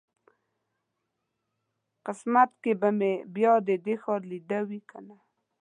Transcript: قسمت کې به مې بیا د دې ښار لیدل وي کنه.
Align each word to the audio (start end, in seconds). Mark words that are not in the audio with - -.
قسمت 2.05 2.51
کې 2.63 2.73
به 2.81 2.89
مې 2.99 3.13
بیا 3.35 3.53
د 3.67 3.69
دې 3.85 3.95
ښار 4.01 4.21
لیدل 4.31 4.63
وي 4.69 4.81
کنه. 4.89 5.15